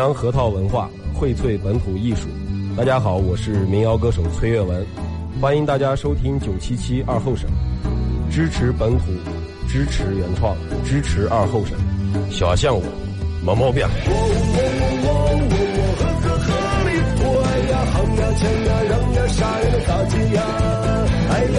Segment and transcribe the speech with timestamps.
[0.00, 2.26] 扬核桃文化，荟萃本土艺术。
[2.74, 4.82] 大家好，我是民谣歌手崔月文，
[5.42, 7.50] 欢迎大家收听九七七二后生，
[8.30, 9.12] 支持本土，
[9.68, 11.76] 支持原创，支持二后生。
[12.30, 12.82] 小象我，
[13.44, 13.86] 没毛病。
[13.92, 14.06] 哼
[18.16, 20.40] 呀锵呀让呀啥呀的咋接呀？
[21.28, 21.58] 哎呀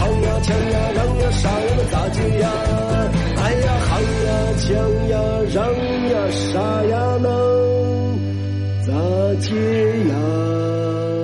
[0.00, 2.48] 哼呀锵呀让呀啥呀的咋接呀？
[4.02, 4.68] 抢呀抢
[5.08, 5.14] 呀
[5.54, 7.30] 嚷呀让呀啥呀能
[8.84, 8.92] 咋
[9.40, 9.54] 接
[10.08, 11.21] 呀？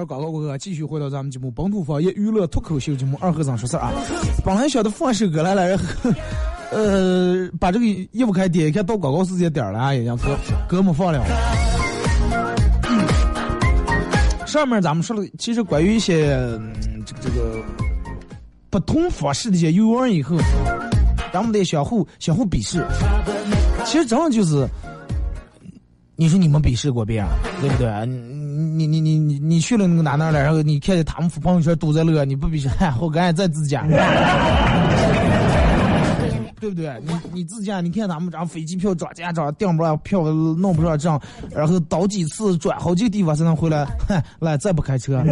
[0.00, 0.58] 哎呀哼呀锵呀让呀啥呀能咋接呀？
[0.58, 3.92] 继续回到咱们节目《本土方言娱乐脱口秀》节目二和尚说事儿啊！
[4.44, 5.78] 本来想的放首歌来了，
[6.72, 10.36] 呃，把这个一不开点一看到广告时间点了啊，已经歌
[10.68, 11.22] 歌没放了。
[14.46, 16.28] 上面咱们说了，其实关于一些
[17.06, 17.62] 这个这个
[18.68, 20.36] 不同方式的一些游玩以后，
[21.32, 22.84] 咱们得相互相互鄙视。
[23.84, 24.66] 其实真的就是，
[26.16, 27.28] 你说你们鄙视过别人，
[27.60, 28.06] 对不对？
[28.06, 30.42] 你你你你你去了那个哪哪了？
[30.42, 33.84] 然后你看见他们发朋友圈都在乐，你不比嗨，活该在自驾，
[36.60, 36.92] 对不对？
[37.04, 45.22] 你你自驾，你看他们这样飞机票涨价涨，订不上票弄不上账，然后倒几次转好几个地方才能回来，嗨，来再不开车。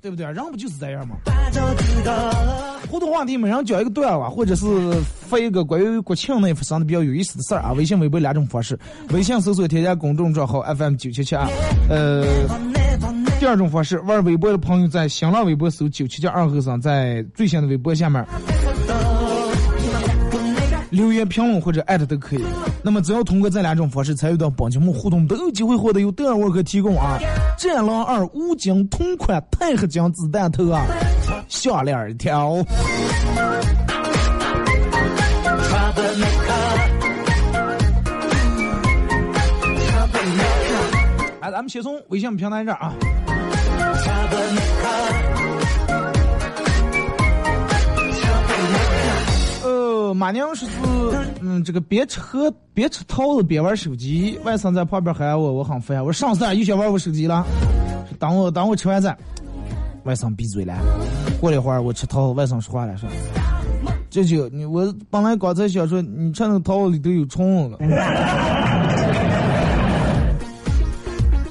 [0.00, 0.24] 对不对？
[0.26, 1.16] 人不就是这样吗？
[2.90, 4.66] 互动话题，每人讲一个段啊，或者是
[5.28, 7.72] 发一个关于国庆那发生的比较有意思的事儿啊。
[7.72, 8.78] 微信、微博两种方式，
[9.12, 11.46] 微信搜索添加公众账号 FM 九七七二。
[11.90, 12.24] 呃，
[13.38, 18.24] 第二种方式，玩微博的朋友在新浪微博搜九七七二和尚，在最新的微博下面。
[20.90, 22.42] 留言评论或者艾特都可以。
[22.82, 27.18] 那么只要通过这两种方式参与到本节目互动，都有机会获得由德尔沃克提供啊
[27.58, 30.86] 战狼二五金同款钛合金子弹头啊
[31.48, 32.56] 项链一条。
[41.40, 42.94] 来，咱们先从微信平台这儿啊。
[49.62, 50.74] 呃马娘说是，
[51.42, 55.98] 嗯，这个别吃喝别吃桃子别玩手机，外甥在旁边喊我，我很烦。
[55.98, 57.44] 我说上次又想玩我手机了，
[58.18, 59.16] 等我等我吃完饭，
[60.08, 60.74] 外甥闭嘴了。
[61.38, 63.06] 过了一会儿我吃桃子，外甥说话了，说
[64.08, 67.76] ：“舅舅，你我本来刚才想说，你吃那桃子里头有虫了。”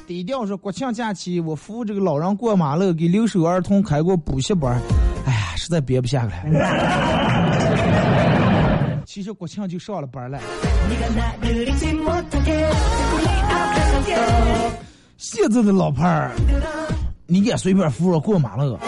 [0.08, 4.82] 低调说国庆假期我扶这个老人过马路，给留守儿童开过补习班，
[5.28, 6.44] 哎呀，实在憋不下来。
[9.06, 10.40] 其实国庆就上了班了。
[15.18, 16.32] 现在的老派儿，
[17.28, 18.80] 你敢随便扶着过马路，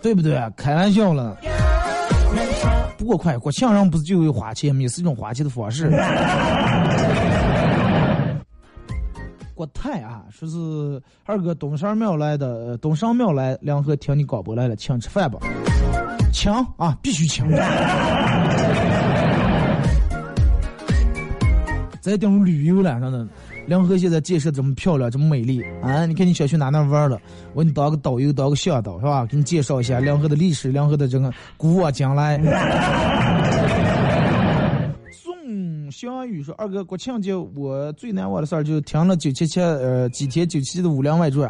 [0.00, 0.40] 对不对？
[0.56, 1.36] 开玩笑了。
[2.96, 5.90] 不过快，国庆上不是就有花钱，也是一种花钱的方式。
[9.54, 15.40] 国泰啊，说是二哥东山庙来的，东山庙来，梁河听你广播来了，请吃饭吧。
[16.32, 17.44] 请啊，必须请！
[22.00, 23.26] 再等入旅游了，真的。
[23.66, 26.04] 梁河现在建设这么漂亮，这么美丽啊！
[26.04, 27.20] 你看你想去哪哪玩了？
[27.54, 29.24] 我给你当个导游，当个向导是吧？
[29.26, 32.38] 给你介绍一下梁河的历史，梁河的这个古往今来。
[35.12, 41.48] 宋湘雨说：“二哥，国庆节我最难忘的事儿就听了九七七呃几天九七的《武林外传》。”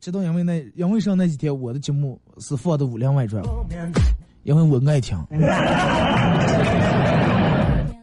[0.00, 3.42] 知道因为那因为上那几天我的节目是放的《武林外传》，
[4.42, 5.18] 因为我爱听。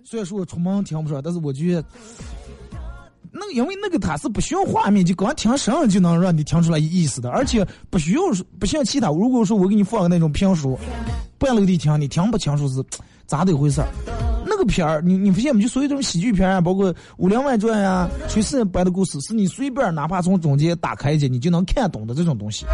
[0.04, 1.86] 虽然说我出门听不出来，但是我觉得，
[3.32, 8.22] 那因为那个它是不需要画面，就光听声就能让你听出来意思的，而且不需要
[8.60, 9.08] 不像其他。
[9.10, 10.78] 如果说我给你放个那种评书，
[11.38, 12.84] 半楼地听，你听不清楚是
[13.26, 13.88] 咋的一回事儿。
[14.46, 15.64] 那个片儿，你你发现没？
[15.64, 22.66] 就所有这种喜剧片啊，包括《武林外传》呀、炊事班的故事，是你随便哪怕从中间打开一你就能看懂的这种东西。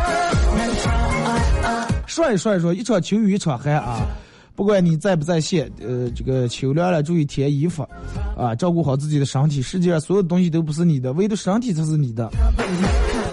[2.08, 4.08] 说一说一说，一场秋雨一场寒啊！
[4.58, 7.88] 不管你在不在线，呃，这个秋凉了，注意添衣服，
[8.36, 9.62] 啊，照顾好自己的身体。
[9.62, 12.28] 世界上所有东西都不是你的，唯独身体才是你的。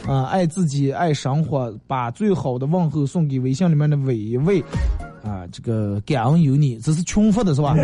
[0.06, 4.62] 啊，爱自己，爱生活，把最好的问候送给微信里面的每一位。
[5.22, 7.74] 啊，这个感恩有你，这是穷发的是吧？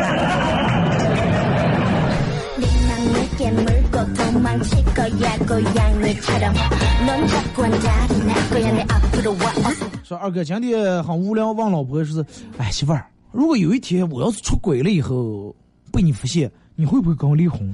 [10.04, 12.26] 说二哥今天很无聊，问老婆说是，
[12.58, 15.54] 哎媳妇儿，如果有一天我要是出轨了以后
[15.92, 17.72] 被你发现，你会不会跟我离婚？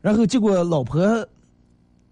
[0.00, 1.00] 然后结果老婆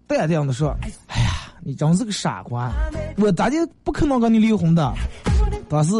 [0.05, 1.29] 淡淡的说，哎呀，
[1.61, 2.71] 你真是个傻瓜，
[3.17, 4.93] 我咋就不可能跟你离婚的？
[5.69, 5.95] 但是，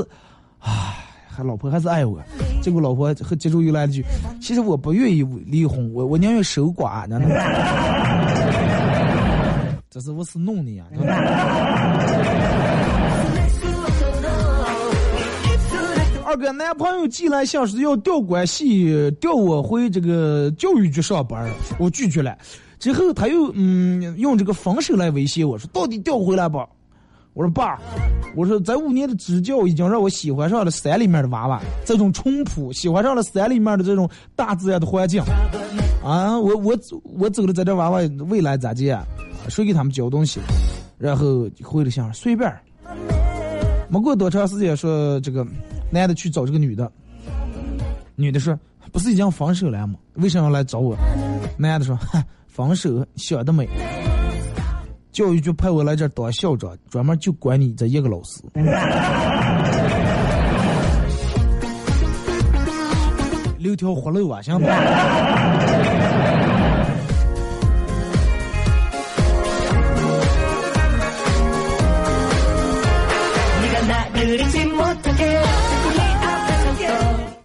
[0.60, 0.94] 唉。
[1.30, 2.20] 还老婆还是爱我，
[2.64, 4.04] 结果老婆和接住又来了句
[4.42, 7.22] ：“其实我不愿意离婚，我我宁愿守寡。”呢。
[9.88, 10.84] 这是我是弄的呀！
[16.38, 21.50] 个，男朋友寄来信是要调关系，调我回这个教育局上班，
[21.80, 22.38] 我拒绝了。
[22.80, 26.60] 之后他又嗯用这个分手来威胁我说：“到底调回来不？”
[27.34, 27.80] 我说爸，
[28.36, 35.22] 我说在五年的支教已经让我喜欢上了山里面的娃娃，这种淳朴，喜欢上了山里面的这种大自然的环境。
[36.04, 38.00] 啊，我我我走了，在这娃娃
[38.30, 38.98] 未来咋接？
[39.50, 40.40] 谁给他们教东西？
[40.98, 42.52] 然后回了信，随便。
[43.88, 45.46] 没过多长时间，说这个
[45.90, 46.92] 男的去找这个女的，
[48.16, 48.58] 女的说
[48.92, 49.96] 不是已经分手了吗？
[50.16, 50.98] 为什么要来找我？
[51.58, 53.68] 男的说，哼，分手想得美。
[55.12, 58.44] 教育局派我来这当校长，专门就管你这一个老师。
[63.58, 64.66] 留条活路啊，行不？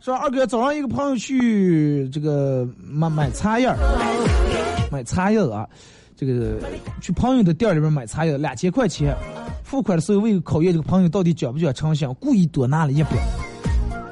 [0.03, 3.73] 说二哥，早上一个朋友去这个买买茶叶
[4.91, 5.65] 买茶叶啊。
[6.17, 6.57] 这个
[7.01, 9.17] 去朋友的店里边买茶叶，两千块钱。
[9.63, 13.11] 付款的时候为了考验这个朋友到底讲不讲诚信，故意多拿了一笔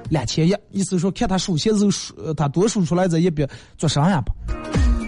[0.08, 3.44] 两千一，意思说看他数钱的时候数，他多数出来这一笔
[3.76, 4.32] 做啥呀吧？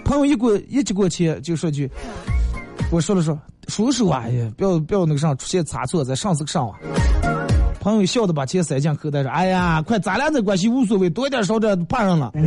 [0.05, 1.89] 朋友一过一接过钱就说句，
[2.91, 3.39] 我说了说
[3.69, 4.25] 数数啊，
[4.57, 6.77] 不要不要那个啥出现差错，再上次上啊。
[7.83, 12.31] 朋友笑的把钱塞进口袋说，哎呀，快咱俩这关系无所谓，多一点少点怕上了。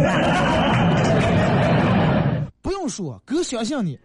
[2.63, 3.99] 不用说，哥相信你。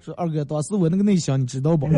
[0.00, 1.86] 说二哥，当时我那个内向，你知道不？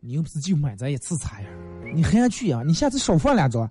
[0.00, 1.46] 你又不是就买咱一次茶呀？
[1.94, 2.64] 你还去呀？
[2.66, 3.70] 你下次少放两张。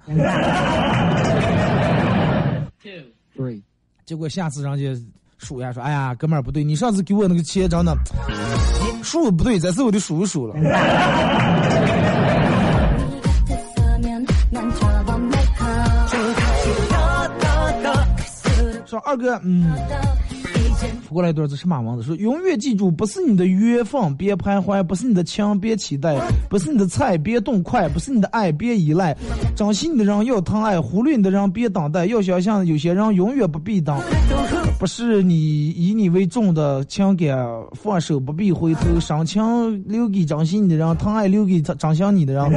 [2.81, 3.61] 对。
[4.05, 4.97] 结果下次人家
[5.37, 7.93] 数呀说：“哎呀，哥们儿不对，你上次给我那个钱真的
[9.07, 10.53] 数不对，这次我得数一数了。”
[18.85, 19.71] 说二哥，嗯。
[21.09, 22.03] 过来一段是什么文字？
[22.03, 26.15] 说永远记住，不是你的缘分别徘徊，不是你的情别期待，
[26.49, 29.15] 不是你的菜别动筷，不是你的爱别依赖。
[29.55, 32.05] 珍惜你的人要疼爱，忽略你的人别等待。
[32.05, 33.97] 要想象有些人永远不必等，
[34.79, 37.35] 不是你以你为重的情感
[37.73, 42.43] 放手不必回头，深情留给珍惜你的人，疼爱留给珍惜你的人。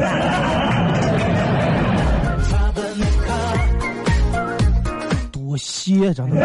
[5.33, 6.37] 多谢，真的。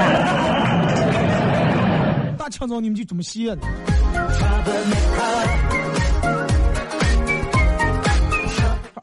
[2.38, 3.62] 大强总，你们就这么写的？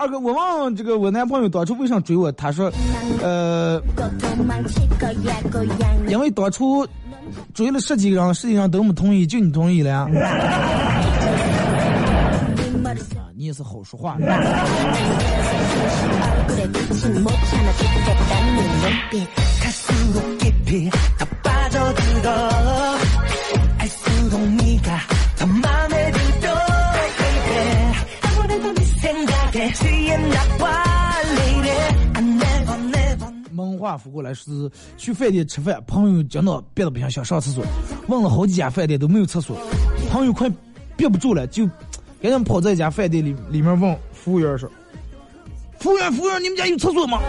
[0.02, 2.68] 二哥，我问这个我男朋友当初为啥追我，他说，
[3.22, 3.80] 呃，
[6.08, 6.84] 因为当初
[7.54, 10.08] 追了十几个人，实际上都没同意，就你同意了呀。
[13.36, 14.16] 你也是好说话。
[33.52, 37.64] 蒙话扶过来是去饭店吃饭，朋友讲到憋得不行，想上厕所，
[38.08, 39.56] 问了好几家饭店都没有厕所，
[40.10, 40.50] 朋友快
[40.96, 41.64] 憋不住了，就
[42.20, 44.68] 赶紧跑在一家饭店里里面问服务员说
[45.78, 47.20] ：“服务员，服务员，你们家有厕所吗？”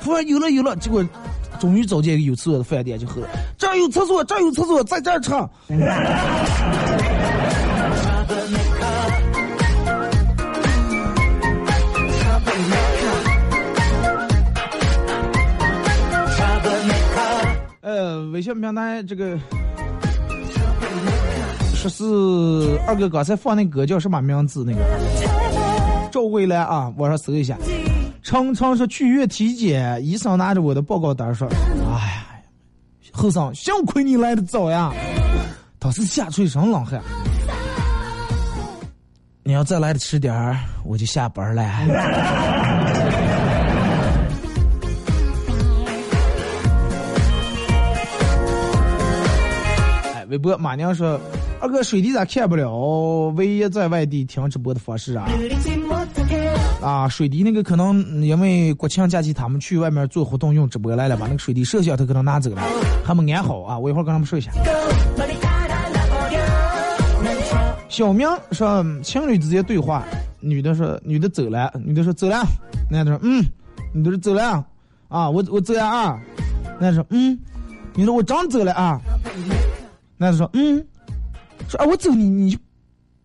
[0.00, 1.04] 服务员有了有了，结果
[1.58, 3.20] 终于找见一个有厕所的饭店就喝，
[3.58, 5.32] 这儿有厕所，这儿有厕所，在这儿吃。
[17.96, 19.38] 呃，微信平台这个
[21.74, 24.62] 说是二哥刚才放那歌叫什么名字？
[24.66, 24.80] 那个
[26.10, 27.56] 召回来啊，网上搜一下。
[28.22, 31.48] 常常是去医院体检，医生拿着我的报告单说
[31.88, 32.26] ：“哎呀，
[33.14, 34.92] 后生，幸亏你来的早呀，
[35.78, 37.00] 当时吓出一身冷汗。
[39.42, 41.62] 你要再来的迟点儿，我就下班了。”
[50.28, 51.20] 微博马娘说。
[51.58, 52.70] 二哥，水滴咋看不了？
[53.34, 55.26] 唯一在外地听直播的方式啊！
[56.82, 62.62] 啊，水滴那个可能因为国庆假期他们去外面做活动用直播来了，把那个水滴摄像头可能拿走了，
[63.02, 63.78] 还没安好啊！
[63.78, 64.52] 我一会儿跟他们说一下。
[67.88, 70.04] 小明说情侣之间对话，
[70.40, 72.44] 女的说女的走了，女的说走了，
[72.90, 73.42] 男的说嗯，
[73.94, 74.62] 女的说走了
[75.08, 76.20] 啊，我我走了啊，
[76.78, 77.38] 男的说嗯，
[77.94, 79.00] 女的我真走了啊，
[80.16, 80.86] 男的说嗯。
[81.68, 82.56] 说啊，我走你，你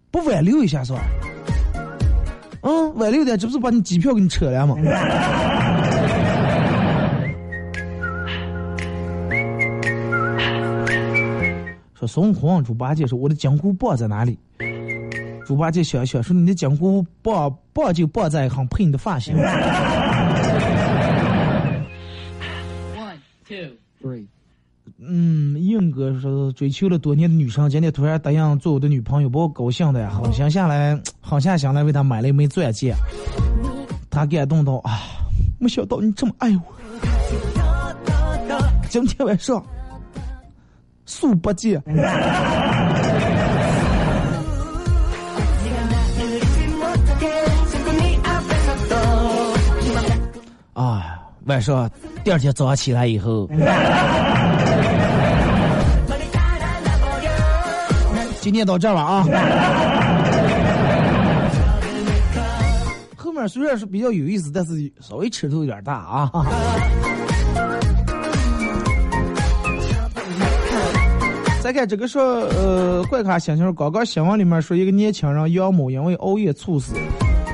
[0.10, 1.01] 不挽留一下是吧？
[2.63, 4.75] 嗯，挽留点，这不是把你机票给你扯了吗？
[11.93, 14.39] 说孙悟空，猪八戒说我的金箍棒在哪里？
[15.45, 19.36] 猪八戒想想说你的金箍棒棒就棒在很配你的发型。
[22.95, 23.17] One,
[23.48, 24.25] two, three.
[25.00, 32.95] 嗯，硬哥说追求了多年的女生，今天突然答应做我的女朋友，把我高兴的呀，狠下来， 狠下心来为她买了一枚钻戒。
[34.09, 35.00] 他感动到啊，
[35.57, 36.63] 没想到你这么爱我。
[38.89, 39.63] 今天晚上，
[41.05, 41.81] 速八戒。
[50.73, 51.89] 啊，晚上
[52.23, 53.50] 第二天早上起来以后。
[58.41, 59.24] 今天到这儿了啊！
[63.15, 66.31] 后面虽然是比较有意思，但是稍微尺度有点大啊。
[71.62, 76.95] 再看这个说，呃，怪咖心情刚刚新闻里面说一个年轻人杨某因为熬夜猝死，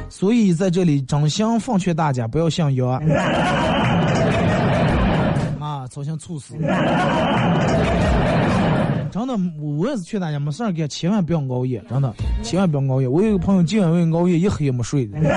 [0.10, 2.98] 所以在这里真心奉劝大家不要信谣。
[5.88, 6.54] 啊，造成猝死。
[9.10, 12.14] 真的，我也是劝大家没事儿干，千万不要熬夜，真的，
[12.44, 13.08] 千万不要熬夜。
[13.08, 15.18] 我有个朋友，今晚为熬夜一黑夜没睡的。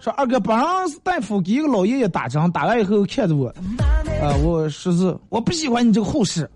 [0.00, 3.48] 说二哥，本上是大夫给一个老爷爷打针，打完以后看着我，
[4.22, 6.48] 啊，我说是我不喜欢你这个护士，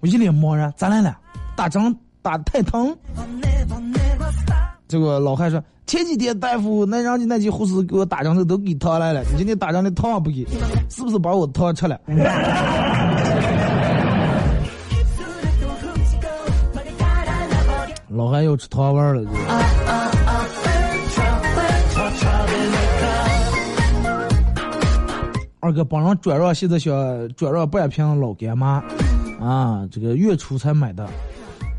[0.00, 1.18] 我一脸茫然，咋来了？
[1.54, 2.96] 打针打的太疼？
[4.90, 5.62] 这个老汉说。
[5.86, 10.46] 前几天大夫那让你那几护士给我打针的都给烫来了，你今天打针的糖不给，
[10.88, 11.98] 是不是把我糖吃了？
[18.08, 19.30] 老汉要吃糖丸了。
[25.58, 26.94] 二哥帮人转让，现在想
[27.34, 28.82] 转让半瓶老干妈，
[29.40, 31.08] 啊，这个月初才买的，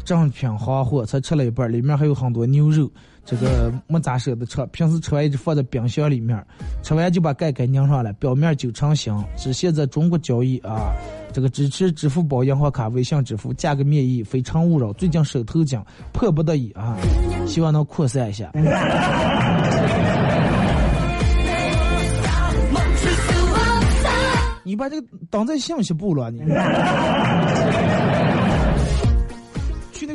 [0.04, 2.90] 正品行货，才吃了一半，里面还有很多牛肉。
[3.24, 6.44] 这个 没咋舍得吃，平时吃完一直放在冰箱里面，
[6.82, 9.16] 吃完就把盖盖拧上了，表面就成型。
[9.38, 10.92] 只现在中国交易啊，
[11.32, 14.92] 这个支持支付宝、银行卡、微信支付，价格免疫，非诚勿扰。
[14.94, 15.80] 最近手头紧，
[16.12, 16.98] 迫不得已啊，
[17.46, 18.52] 希望能扩散一下。
[24.64, 26.40] 你把这个当在信息部了，你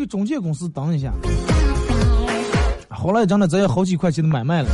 [0.06, 1.12] 中介公司等一下。
[2.88, 4.68] 后来真的只有好几块钱的买卖了。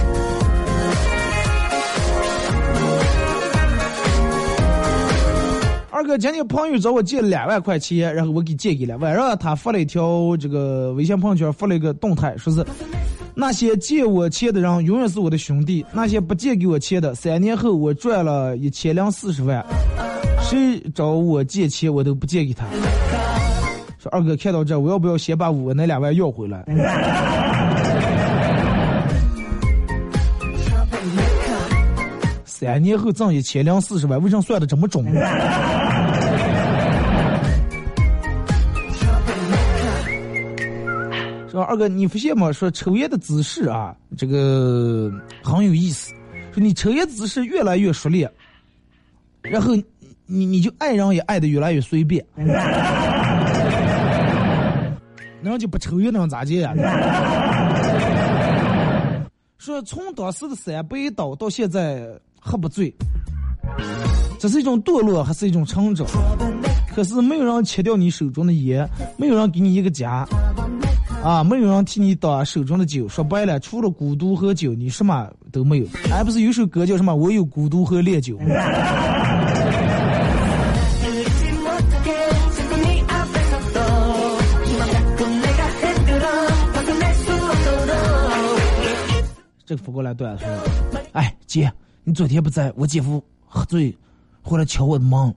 [5.90, 8.96] 二哥今天朋友找我借两万块钱，然后我给借给了。
[8.98, 12.64] 晚上他发了一条这个微信朋友圈，发了一个动态，说是
[13.34, 19.64] 那些借我钱的人永远是我的兄弟， 那些不借给我钱的，三年后我赚了一千零四十万，
[20.42, 22.64] 谁找我借钱我都不借给他。
[24.02, 26.64] 说二哥看到这，我要不要先把我那两万要回来？
[32.44, 35.04] 三年后挣一千零四十万，为什么算的这么准？
[41.48, 42.50] 说二哥，你发现吗？
[42.50, 45.12] 说抽烟的姿势啊，这个
[45.44, 46.12] 很有意思。
[46.52, 48.28] 说你抽烟姿势越来越熟练，
[49.42, 49.76] 然后
[50.26, 52.24] 你你就爱人也爱的越来越随便，
[55.42, 56.72] 那就不抽烟能咋地呀？
[59.58, 62.08] 说从当时的三杯倒到现在。
[62.44, 62.92] 喝不醉，
[64.36, 66.04] 这是一种堕落还是一种成长？
[66.92, 68.84] 可是没有人切掉你手中的烟，
[69.16, 70.26] 没有人给你一个家，
[71.22, 73.08] 啊，没有人替你挡手中的酒。
[73.08, 75.86] 说白了，除了孤独和酒，你什么都没有。
[76.10, 77.14] 还不是有首歌叫什么？
[77.14, 78.36] 我有孤独和烈酒。
[89.72, 90.46] 这个扶过来对说
[91.16, 91.72] ：“哎，姐，
[92.04, 93.96] 你昨天不在我姐夫喝醉，
[94.42, 95.34] 回来敲我的门。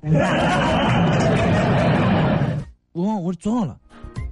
[2.91, 3.77] 我问我说怎么了？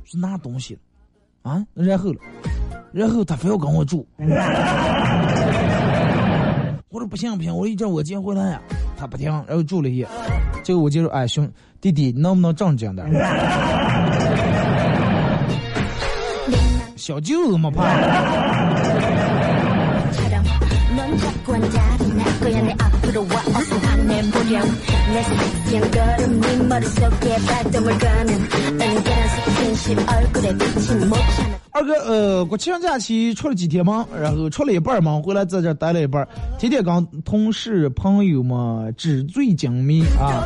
[0.04, 0.82] 是拿东西了
[1.44, 1.66] 啊？
[1.74, 2.20] 然后了，
[2.92, 4.06] 然后他非要跟我住。
[6.90, 8.62] 我说不行不行，我一叫我姐回来呀，
[8.98, 10.06] 他不听，然后住了一夜。
[10.66, 13.10] 结果我姐说：哎，兄弟弟，能不能正经点？
[16.98, 17.84] 小舅子嘛怕。”
[31.72, 36.28] 二哥，呃，国庆假期出了几天嘛，然后出了一半嘛，回来在这待了一半，
[36.60, 40.44] 天天跟同事朋友们纸醉金迷啊，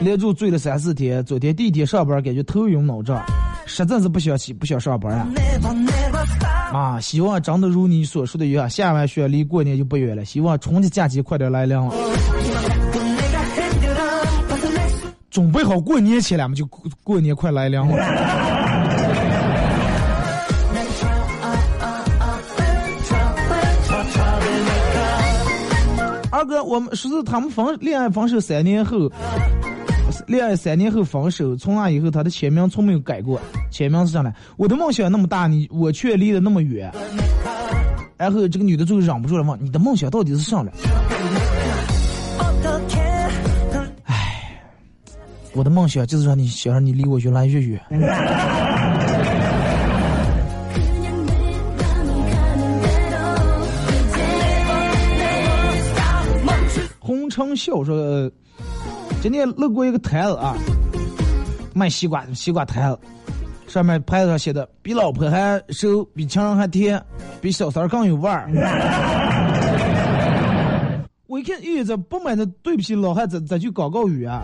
[0.00, 1.24] 连住醉了三四天。
[1.24, 3.20] 昨天第一天上班，感觉头晕脑胀，
[3.70, 5.28] 实在是不想起，不想上班啊。
[6.72, 10.24] 啊，希望真的如你所说的一样，下完雪离过年就不远了。
[10.24, 11.94] 希望春节假期快点来临了。
[15.30, 16.54] 准备好过年去了嘛？
[16.54, 16.66] 就
[17.04, 17.86] 过年快来临了。
[26.32, 29.10] 二哥，我们说是他们分恋爱分手三年后。
[30.26, 33.40] 恋爱三年后分手，从那以后他的签名从没有改过。
[33.70, 36.92] 签名是这样的：我的梦想那么大，你我却离得那么远。
[38.16, 40.72] 然后这个女的最后忍不住了问：你的梦想到底是啥了？
[44.04, 44.62] 唉，
[45.54, 47.80] 我的梦想就是让你想让你离我越来越远。
[56.98, 58.30] 红尘笑说。
[59.22, 60.56] 今天路过一个摊子啊，
[61.74, 62.98] 卖西瓜，西瓜摊子，
[63.68, 66.98] 上面牌子上写的“比老婆还熟，比情人还甜，
[67.38, 68.48] 比小三更有味儿”。
[71.28, 74.42] 我一看，咦，这不买的对不起老汉，这这句广告语啊。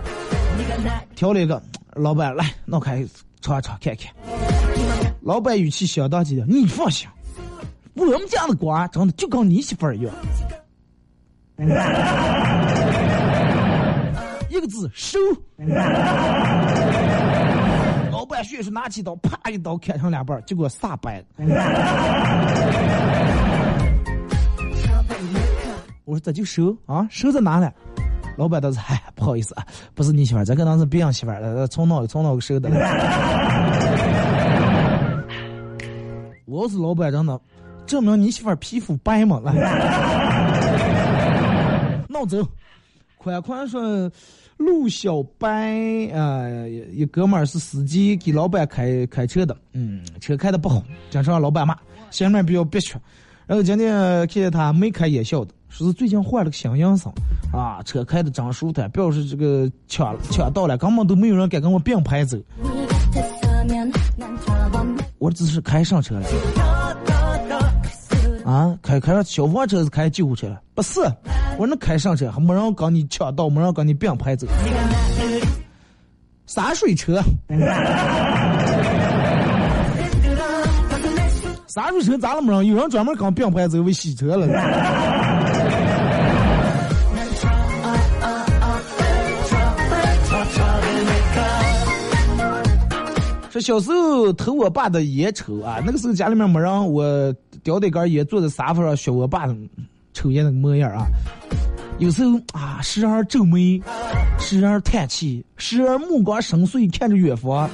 [1.15, 1.63] 挑了一个，
[1.95, 3.03] 老板来，弄开
[3.41, 4.13] 尝尝看看。
[5.23, 7.09] 老板语气相当激动，你放心，
[7.95, 10.15] 我们家的瓜长得就跟你媳妇儿一样。
[14.57, 15.19] 一个字收。
[18.11, 21.25] 老板迅速拿起刀，啪一刀砍成两半，结果撒白。
[26.05, 27.73] 我说这就收啊，收在哪了？
[28.37, 32.71] 老板倒是嗨，不好意思啊，不是你媳妇儿，这可能是别人媳妇儿，从哪从哪个收的。
[36.47, 37.41] 我要是老板，真的
[37.87, 39.53] 证明你媳妇儿皮肤白嘛来，
[42.09, 42.47] 闹走。
[43.19, 44.11] 宽宽说。
[44.57, 46.49] 陆小白啊，
[46.93, 51.77] 一哥们儿是司机，给老板开开车的，嗯，车开的不好，经常让老板骂，
[52.11, 52.95] 心里面比较憋屈。
[53.47, 57.13] 然后今天看见他眉开眼笑的，说是最近换了个新营生，
[57.53, 62.39] 啊，车开的真舒坦，表示这个抢抢到了，根本都没有人敢跟我并排走。
[65.19, 66.27] 我只是开上车了。
[68.47, 70.61] 啊，开开上消防车是开救护车了？
[70.73, 71.01] 不是，
[71.59, 74.47] 我能开上车还没人跟你抢道，没人跟你并排走。
[76.47, 77.21] 洒水车，
[81.67, 82.65] 洒水车咋了没人？
[82.67, 84.47] 有人专门跟并排走为洗车了。
[93.61, 99.47] 小时候偷我爸的烟抽啊，那个时候家里面没人，我叼着根烟坐在沙发上学我爸
[100.13, 101.07] 抽烟那个模样啊。
[101.99, 103.81] 有时候啊，时而皱眉，
[104.39, 107.71] 时而叹气，时而目光深邃看着远方。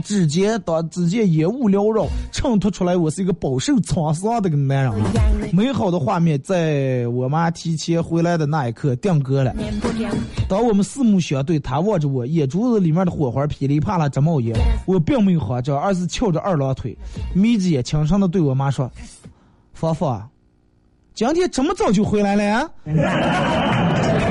[0.00, 4.92] 只见当只见烟雾缭绕，衬托出来我是一个饱受沧桑的个男人。
[5.52, 9.54] 美好的画面在我妈提前回来的那一刻定格了。
[10.48, 14.56] 当我们四目相对，她望着我，眼珠子里面的火花噼里啪啦直冒烟。
[14.86, 16.96] 我并没有慌张，而是翘着二郎腿，
[17.34, 18.90] 眯着眼，轻声的对我妈说
[19.74, 20.28] ：“芳芳，
[21.14, 22.70] 今天这么早就回来了？”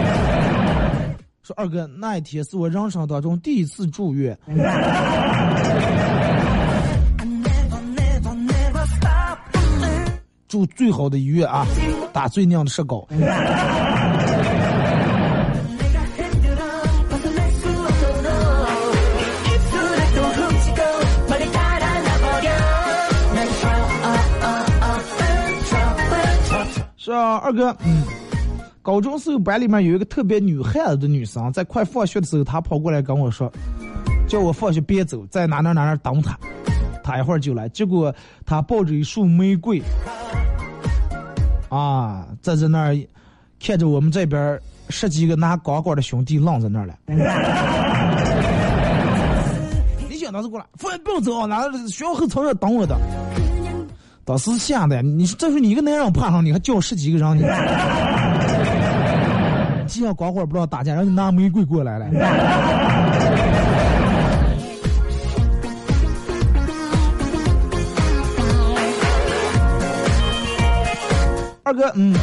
[1.55, 4.38] 二哥，那一天是我人生当中第一次住院，
[10.47, 11.65] 住最好的医院啊，
[12.12, 13.07] 打最亮的石膏。
[26.97, 28.18] 是啊，二哥，嗯。
[28.81, 33.51] 高中时候班里面有一个特别女汉子的女生，在快放学的时候，她跑过来跟我说，
[34.27, 36.37] 叫我放学别走，在哪哪哪哪等她，
[37.03, 37.67] 她一会儿就来。
[37.69, 38.13] 结果
[38.45, 39.81] 她抱着一束玫瑰，
[41.69, 42.97] 啊，在在那儿
[43.59, 46.95] 看着我们这边十几个拿钢管的兄弟愣在那儿了。
[50.09, 52.97] 你想当时过来，放学不用走啊，哪学校后操场等我的。
[54.23, 57.41] 当时吓的，你说这时候你一个男人我怕上，你还叫十几个人，你
[59.99, 62.05] 既要光棍不知道打架，然后你拿玫瑰过来了。
[71.63, 72.15] 二哥，嗯，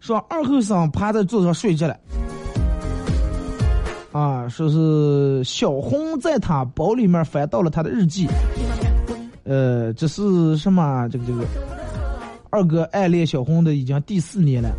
[0.00, 1.96] 说二后生趴在桌子上睡着了，
[4.10, 8.26] 啊，说是小红在他包里面翻到了他的日记。
[9.44, 11.08] 呃，这是什么？
[11.08, 11.44] 这个这个，
[12.50, 14.70] 二哥暗恋小红的已经第四年了。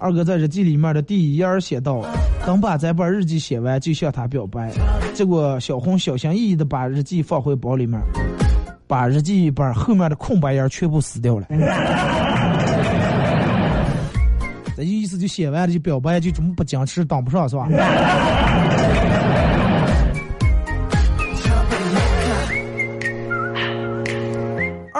[0.00, 2.02] 二哥在日记里面的第一页写道
[2.46, 4.72] ：“等把这本日记写完，就向他表白。”
[5.12, 8.00] 结果小红小心翼翼的把日记放回包里面，
[8.86, 11.46] 把日记本后面的空白页全部撕掉了。
[14.74, 17.68] 这意思就写完了就表白，就这么不矜持，当不上是吧？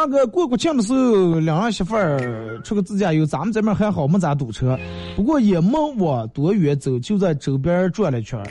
[0.01, 4.79] 二哥过国庆的时候，两儿媳妇儿出个自驾游，咱们这边还好没咋堵车，
[5.15, 8.43] 不过也没往多远走，就在周边转了一圈，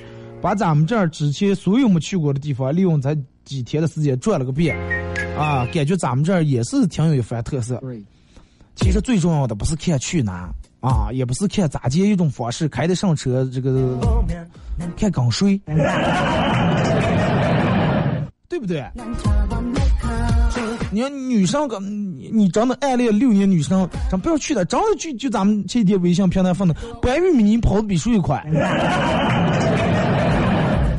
[0.43, 4.77] 把咱们这儿之前所有没去过的地方，利用咱几天的时间转了个遍，
[5.35, 7.81] 啊，感觉咱们这儿也是挺有一番特色。
[8.75, 13.97] 其实最重要的不是看去哪啊，也不是看咋接一种方式开得上车，这个
[14.95, 15.59] 看刚睡，
[18.47, 18.85] 对不对？
[20.91, 21.81] 你要女生跟，
[22.15, 28.43] 你你长得暗恋六年女生，咱不要去的，真的去就咱们这天微信平台放的，白玉米你跑的比谁快？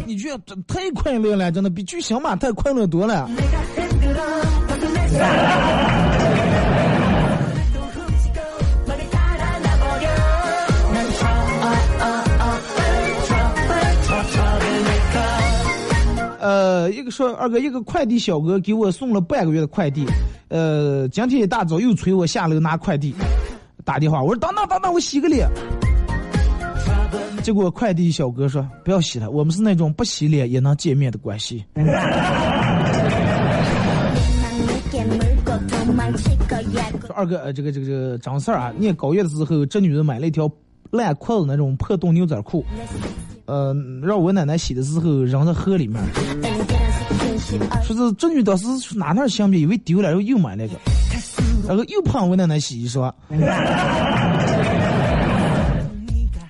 [0.06, 3.28] 你觉得太快乐了，真的比巨星马太快乐多了。
[16.40, 20.06] 呃，一个说二哥，一个快递小哥给我送了半个月的快递，
[20.48, 23.14] 呃，今天一大早又催我下楼拿快递，
[23.84, 25.46] 打电话我说等等等等，我洗个脸。
[27.42, 31.62] 结果快递小哥说不要洗了，我们是那种不洗脸也能见面的关系。
[37.06, 40.50] 说二哥，呃，这个这个这个张四啊，念高一的时候，这女人买了一条
[40.90, 42.64] 烂裤子那种破洞牛仔裤。
[43.50, 46.00] 呃，让我奶奶洗的时候扔在河里面，
[47.82, 48.64] 说是这女当时
[48.96, 50.74] 哪哪想别以为丢了，然后又买了个，
[51.66, 53.12] 然后又帮我奶奶洗衣裳。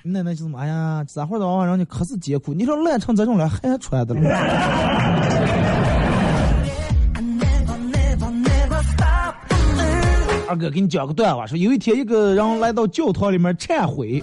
[0.03, 0.59] 你奶奶就什么？
[0.59, 4.21] 哎呀，这会儿的娃娃让你可是艰苦，你说烂成这种了还穿的了？
[10.47, 14.21] 二哥，给你讲个段话，说有一天一个人来到教堂里面忏悔，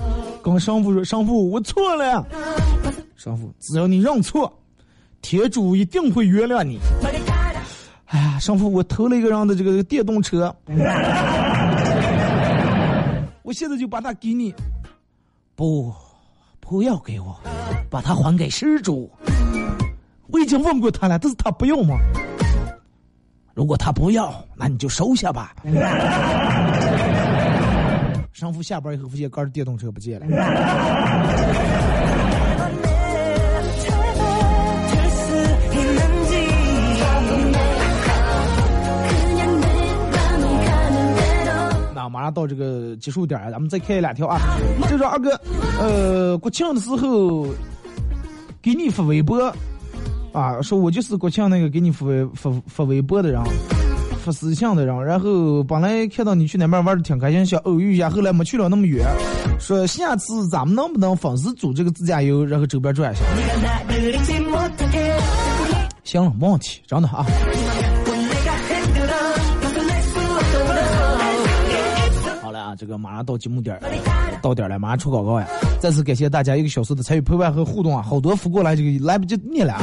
[0.51, 2.27] 跟神父说：“神父，我错了。”
[3.17, 4.53] 神父，只要你认错，
[5.21, 6.79] 天主一定会原谅你。
[8.07, 10.55] 哎呀，神父，我偷了一个人的这个电动车，
[13.43, 14.55] 我现在就把它给你。
[15.55, 15.93] 不，
[16.61, 17.39] 不要给我，
[17.91, 19.11] 把它还给失主。
[20.29, 21.97] 我已经问过他了，但是他不要吗？
[23.55, 25.55] 如果他不要，那你就收下吧。
[28.39, 30.27] 神父下班以后发现，刚电动车不见了。
[41.93, 44.39] 那马上到这个结束点咱们再开两条啊。
[44.89, 45.31] 就说二哥，
[45.81, 47.45] 呃，国庆的时候
[48.63, 49.53] 给你发微博。
[50.33, 53.43] 啊，说我就是国庆那个给你发发发微博的人，
[54.29, 55.05] 发私信的人。
[55.05, 59.07] 然后本来看到你去那边玩的挺开心，想偶遇一下，后来没去了那么远。
[59.59, 63.25] 说下次咱们能不能粉丝组这个自驾游，然后周边转一下？
[66.05, 67.25] 行了，没问题，真的啊。
[72.43, 73.79] 好了啊，这个马上到节目点
[74.41, 75.47] 到点了，马上出广告呀！
[75.81, 79.83] 再次感谢大家一个小时的参与陪伴和互动啊，好多福过来这个来不及念了啊。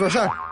[0.00, 0.49] 说事儿。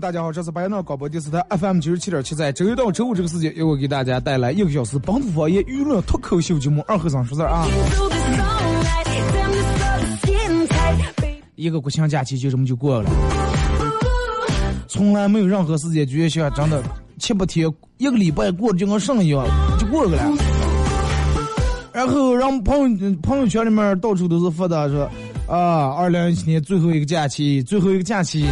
[0.00, 7.66] 大家好，这是白闹广播电视台 FM 九十七点七，在周一到周五这个时间，由我给大家带来一个小时本土方言娱乐脱口秀节目《二和尚说事儿》啊。
[11.54, 13.10] 一个国庆假期就这么就过了，
[14.88, 16.82] 从来没有任何时间觉得像真的
[17.18, 19.46] 七八天一个礼拜过得就跟上一样
[19.78, 20.32] 就过去了。
[21.92, 25.08] 然后让朋友朋友圈里面到处都是发的说
[25.48, 28.44] 啊，二零一七年最后一个假期，最后一个假期。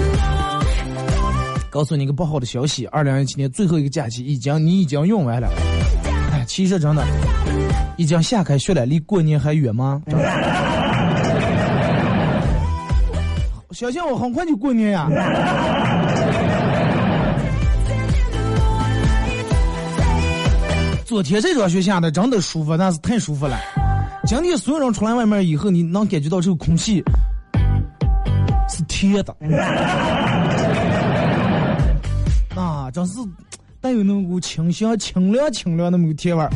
[1.72, 5.48] 告诉你一个不好的消息，二零一七年最后一个假期已经你已经用完了。
[6.30, 7.02] 哎，其实真的
[7.96, 10.02] 已经下开学了，离过年还远吗？
[10.06, 10.22] 真的
[13.70, 15.08] 相信我，很快就过年呀。
[21.06, 23.58] 昨天这场雪下的真的舒服，那是太舒服了。
[24.26, 27.02] 今天所有人出来外面以后，你能感觉到这个空气
[28.68, 29.34] 是甜的，
[32.92, 33.18] 真是
[33.80, 36.50] 带有那股清香、清凉、清凉那么个甜味儿。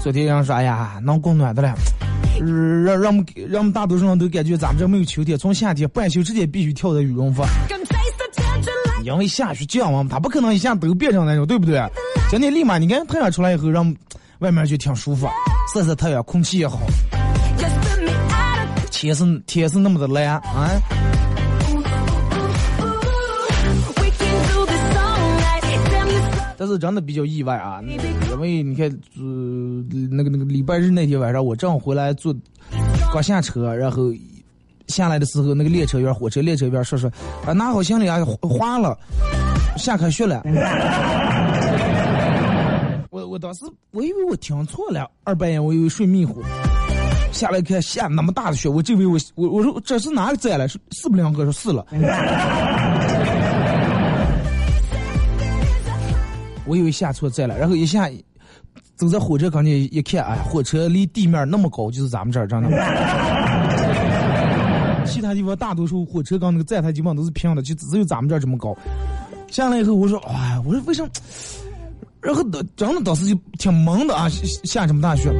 [0.00, 1.74] 昨天人说，哎呀，能供暖的了，
[2.40, 7.42] 让让我们让我们大多数人都感觉咱们这没有秋天，从夏天半袖直接必须跳到羽绒服，
[9.02, 11.82] 因为下雪降温，它不可能一下都变成那种，对不对？
[12.30, 13.92] 今天立马你看太阳出来以后，让
[14.38, 15.28] 外面就挺舒服，
[15.74, 16.78] 晒晒太阳，空气也好，
[18.92, 20.42] 天是天是那么的蓝啊。
[26.56, 29.22] 但是真的比较意外啊，因为你看，呃，
[30.10, 32.34] 那个那个礼拜日那天晚上，我正好回来坐，
[33.12, 34.12] 刚下车，然后
[34.88, 37.10] 下来的时候，那个列车员、火车列车员说说，
[37.46, 38.98] 啊，拿好行李啊，花了，
[39.76, 40.42] 下开学了。
[43.10, 46.42] 我我当时我以为我听错了，二半夜我以为睡迷糊，
[47.32, 50.68] 下来看下那么大的雪，我就以为我我我说这是哪个灾了？
[50.68, 51.44] 是是不两个？
[51.44, 51.86] 说是了。
[56.66, 58.10] 我以为下错站了，然后一下
[58.94, 62.70] 走在火车刚前一看，哎，火车离地面那么高，就是咱们这儿真的。
[65.06, 68.76] 其他地方大多数火车刚那个站台基本上都是平的，就只有咱们这儿这么高。
[69.48, 71.08] 下来以后，我说，哎，我说为什么？
[72.20, 75.32] 然后当真的当时就挺懵的啊，下下这么大雪。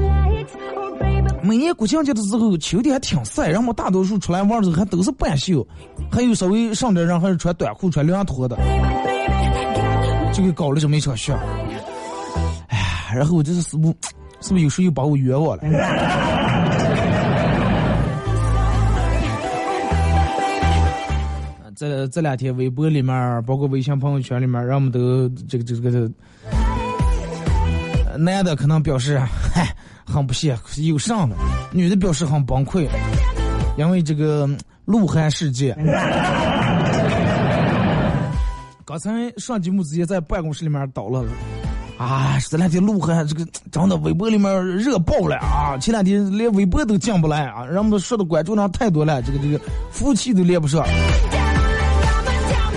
[1.42, 5.66] 每年国庆节的时候，秋天还挺晒，然后大多数出来玩的时候还都是半袖，
[6.10, 8.56] 还有稍微上点人还是穿短裤、穿凉拖的。
[10.37, 11.33] 就给搞了这么一场雪。
[12.68, 13.88] 哎呀，然后我这是是不，
[14.42, 15.62] 是不是有时候又把我冤枉了？
[21.75, 26.11] 这这两天微博里面，包括微信朋友圈里面，让我们都这个这个这个，
[28.18, 31.37] 男的可能表示嗨很不屑，有上了；
[31.72, 32.87] 女的表示很崩溃，
[33.79, 34.46] 因为这个
[34.85, 35.75] 鹿晗事件。
[38.87, 41.33] 刚才上节目直接在办公室里面捣乱了，
[41.99, 45.77] 啊，这两天鹿晗这个真的微博里面热爆了啊！
[45.79, 50.87] 前两天连微博都进不来啊，人们说的关注量太多了，这个这个服务器都连不上。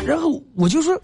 [0.04, 1.00] 然后我就说，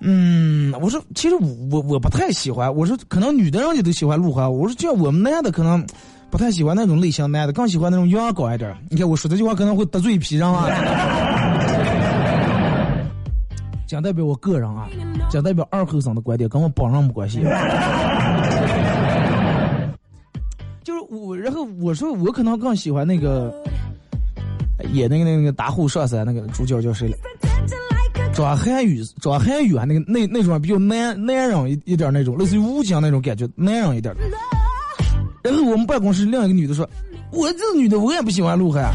[0.00, 1.34] 嗯，我说其实
[1.70, 5.82] 我我不太喜欢，我说可能女的人家都喜欢鹿晗，我说就像我们男的可能
[6.28, 8.76] 不太喜欢那种类型男的，更喜欢那种阳高一点。
[8.90, 11.33] 你看我说这句话可能会得罪一批人啊。
[13.94, 14.88] 仅代表我个人啊，
[15.30, 17.38] 仅代表二后生的观点，跟我本人没关系。
[20.82, 23.54] 就是我，然后我说我可能更喜欢那个
[24.92, 27.16] 演那个那个大虎上山那个主角叫谁了？
[28.34, 34.12] 张涵予，张涵予啊，那个那那种比较男男人一一点那种，类似于武将那种感觉，男人一点。
[35.44, 36.84] 然后我们办公室另一个女的说
[37.30, 38.92] ：“我这女的我也不喜欢鹿晗。”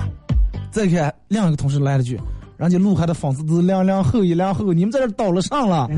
[0.72, 2.20] 再看另一个同事来了句。
[2.60, 5.90] 人家鹿晗的粉丝都是两两后一两后，你们在这倒了上了。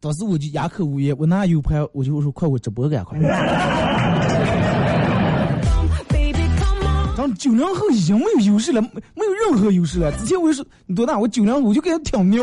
[0.00, 3.18] 当时我就哑口无言，我拿 U 盘，我就说快我直播赶快。
[7.18, 10.10] 真九零后已经没有优势了，没没有任何优势了。
[10.12, 12.42] 之前我就说你多大，我九零后我就给他挺尿，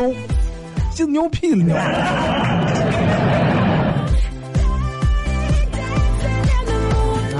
[0.94, 1.64] 就尿屁了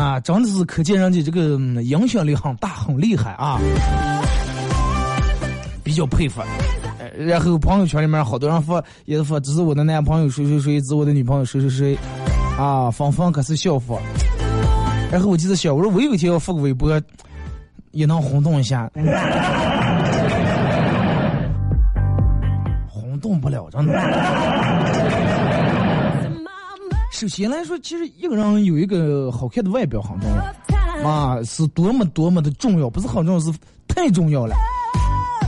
[0.07, 3.59] 啊，真的是可见人家这个影响力很大，很厉害啊，
[5.83, 6.41] 比较佩服。
[7.19, 11.99] 然后朋友圈里面好多人发，也是发，这是我的男朋友谁谁谁，这是我的女朋友谁谁谁，
[12.57, 13.99] 啊，芳芳可是笑话。
[15.11, 17.03] 然后我记得小，我说我有一天要发个微博，
[17.91, 18.89] 也能轰动一下，
[22.89, 23.93] 轰动不了，真的。
[27.17, 33.51] 首先来说，其实一个人有一个好看的外表很重要，啊，是多么多么的重要，不是很重要，是
[33.89, 34.55] 太重要了。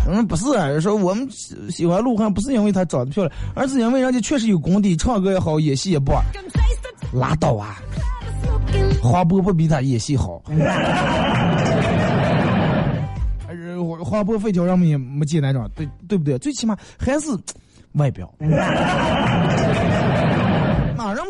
[0.09, 6.25] 嗯，不是啊，说我们喜喜欢鹿晗，不是因为她长得漂亮，而是因为人家确实有功底，唱歌也好，演戏也棒。
[7.13, 7.77] 拉倒啊！
[9.03, 10.43] 花波不比他演戏好。
[13.47, 16.39] 呃，花波废条让我们也没见那种，对对不对？
[16.39, 17.29] 最起码还是
[17.93, 18.33] 外表。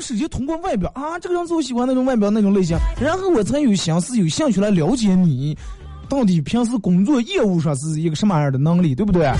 [0.00, 5.56] 直接通过外表啊，这个人是我喜欢那种外表那种类型，然后我才有心思有兴趣来了解你，
[6.08, 9.30] 到底平时工作业务上是一个什么样的能力，对不对？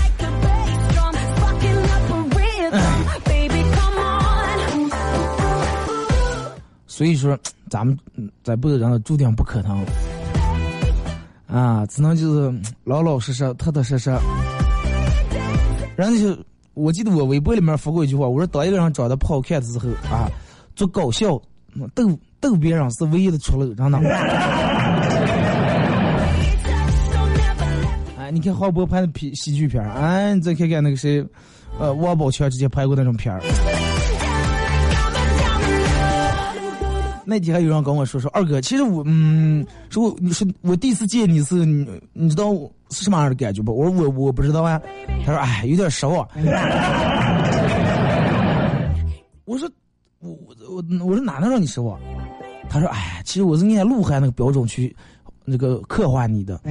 [6.85, 7.37] 所以说，
[7.69, 9.83] 咱们嗯在不人的注定不可能
[11.47, 14.11] 啊，只能就是老老实实、踏踏实实。
[15.95, 16.37] 然后就，
[16.73, 20.29] 我记得我微博里面发过一句话，我说当一个人长得不好看的时候啊，
[20.79, 21.37] 做搞笑
[21.93, 23.99] 逗逗别人是唯一的出路，真的。
[28.17, 31.21] 哎，你看黄渤拍的喜喜剧片儿，哎，你再看看那个谁，
[31.77, 33.41] 呃，王宝强之前拍过那种片儿。
[37.25, 42.53] 那天还有人跟我说说二哥，其实我嗯，说我你说我第一次见你是你你知道
[42.91, 43.77] 是什么样的感觉不？
[43.77, 44.81] 我说我我不知道啊。
[45.25, 46.25] 他说哎，有点失望。
[49.43, 49.69] 我 说
[50.69, 51.99] 我我说哪能让你失望？
[52.69, 54.95] 他说哎，其实我是按鹿晗那个标准去
[55.43, 56.59] 那个刻画你的。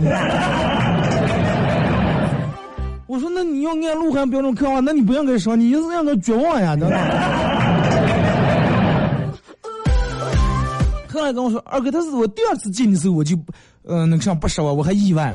[3.06, 6.98] 我说那你要按鹿晗标准刻画，那你不应该说，你就是让他绝望呀，真的。
[11.10, 13.36] 后来跟我说，二哥，他是我第二次见你的时候，我就，
[13.82, 15.34] 呃，那个上不失望，我还意外。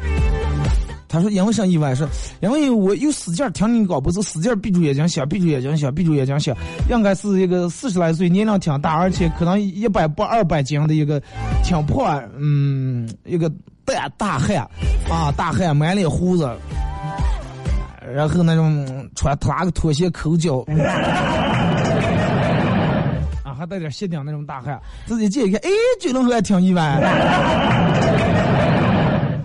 [1.13, 1.93] 他说因为啥意外？
[1.93, 2.08] 是
[2.39, 6.58] 因为我又使劲听你广播，是使劲闭住眼睛想，闭住眼睛想，闭住眼睛想，
[6.89, 11.21] 应该是一个四十来岁，年龄挺大，而且可能一百不二百斤的一个
[11.63, 12.04] 挺破，
[12.36, 13.47] 嗯，一个
[13.86, 14.58] 大大汉，
[15.08, 16.49] 啊，大汉满脸胡子，
[18.12, 20.65] 然后那种穿拖拉个拖鞋抠脚。
[23.56, 25.69] 还带点鞋顶那种大汉，自己见一看，哎，
[26.02, 26.99] 九零后还挺意外。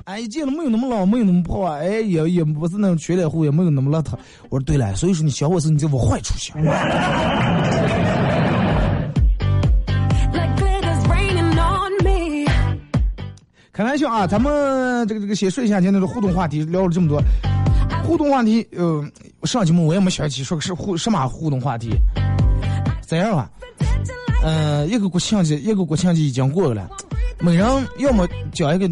[0.08, 4.14] 哎，见了没有那么老，没有那么胖，哎，也也不是那种缺脸户，也没有那么邋遢。
[4.48, 6.56] 我说对了，所以说你小伙子，你就往坏处想。
[13.70, 17.22] 开玩笑啊，咱们这个这个先说一下今天的互动话题，聊了这么多，
[18.02, 19.06] 互动话题，呃，
[19.42, 21.90] 上节目我也没想起说是互什么互动话题，
[23.06, 23.50] 这样吧。
[24.42, 26.88] 嗯，一个国庆节，一个国庆节已经过了，
[27.40, 27.68] 每人
[27.98, 28.90] 要么讲一个，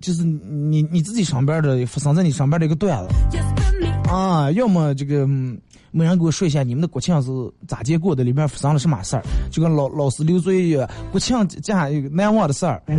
[0.00, 3.14] 就是你你自己上班的发生在你上班的一个段子，
[4.10, 5.26] 啊，要么这个
[5.90, 7.30] 没人给我说一下你们的国庆是
[7.68, 12.82] 咋接过的，里面发生了什么事儿，就跟老老师留作业国庆假一个难忘的事儿。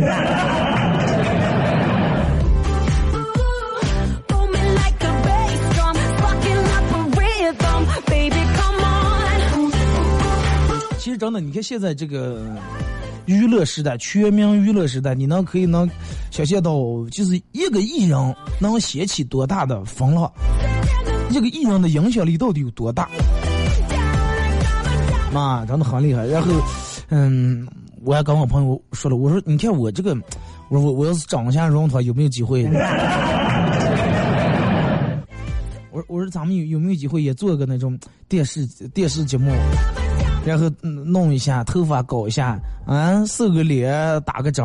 [10.98, 12.46] 其实真的，你看现在这个
[13.26, 15.88] 娱乐时代，全民娱乐时代，你能可以能
[16.30, 16.72] 想象到，
[17.10, 20.30] 就是一个艺人能掀起多大的风浪，
[21.30, 23.08] 一个艺人的影响力到底有多大？
[25.32, 26.26] 妈，真的很厉害。
[26.26, 26.50] 然后，
[27.08, 27.66] 嗯，
[28.04, 30.14] 我还跟我朋友说了，我说你看我这个，
[30.68, 32.64] 我说我我要是长相容的话，有没有机会？
[35.90, 37.98] 我说我说咱们有有没有机会也做个那种
[38.28, 39.52] 电视电视节目？
[40.44, 44.64] 然后弄一下头发，搞一下，嗯，瘦个脸，打个针，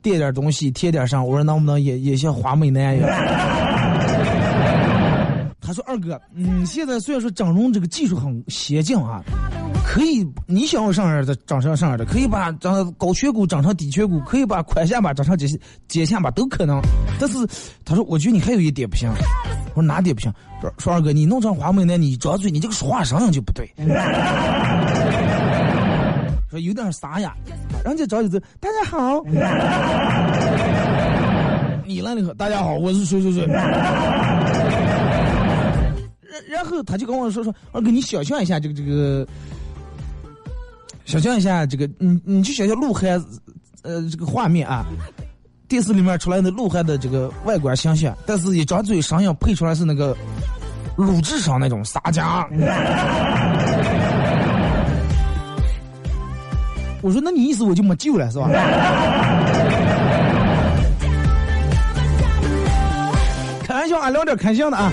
[0.00, 1.26] 垫点东西，贴点上。
[1.26, 3.08] 我说能不能也也像花美男一样？
[5.60, 9.22] 他说二哥，嗯，现在虽然说整容这个技术很先进啊，
[9.88, 15.48] 可以你想要上耳的长成上耳的，可以把长高颧骨长成低颧骨，可以把宽下巴长成尖
[15.88, 16.78] 尖下巴都可能。
[17.18, 17.38] 但是
[17.86, 19.10] 他说，我觉得你还有一点不行。
[19.70, 20.30] 我说哪点不行？
[20.60, 23.66] 说说二哥，你弄成华美男，你张嘴，你这个说话声音就不对。
[26.50, 27.34] 说有点沙哑，
[27.82, 29.22] 人家张嘴子，大家好。
[31.86, 33.46] 你来了后，大家好，我是谁谁谁。
[33.46, 33.62] 然
[36.50, 39.26] 然后他就跟我说说，二哥，你想象一下这个这个，
[41.08, 43.18] 想象一下这个，你你就想象鹿晗，
[43.80, 44.84] 呃，这个画面啊，
[45.66, 50.14] 电视里面出来的鹿晗的这个外观形象，但是一张嘴声音配出来是那个
[50.96, 52.22] 鲁智深那种撒娇。
[57.00, 58.50] 我说，那你意思我就没救了是吧？
[63.64, 64.92] 开玩笑啊，聊点开心的啊。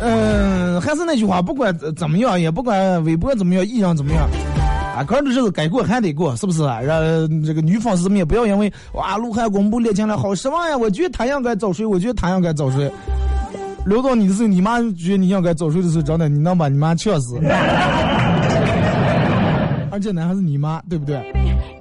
[0.00, 4.28] 嗯，还是那句话，不管怎么样，也不管微博怎么样，艺人怎么样，
[4.94, 6.80] 啊，个人的日子该过还得过，是不是啊？
[6.80, 7.00] 让
[7.42, 10.76] 这个女粉丝们也不要因为哇，鹿晗公布恋情了，好失望呀！
[10.76, 12.90] 我觉得他应该早睡，我觉得他应该早睡。
[13.84, 17.38] 轮到你的时候，你妈觉得你应该早睡的时候，真的你能把你妈呛死。
[19.90, 21.20] 而且呢，还是你妈，对不对？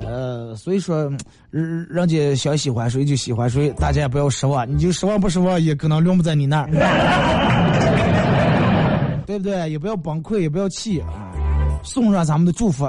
[0.06, 1.10] 呃，所以说，
[1.50, 4.70] 人人家想喜欢谁就喜欢谁，大家也不要失望。
[4.70, 6.70] 你就失望不失望，也可能轮不在你那儿，
[9.26, 9.70] 对不对？
[9.70, 11.31] 也不要崩溃，也不要气啊！
[11.84, 12.86] 送上咱们的祝福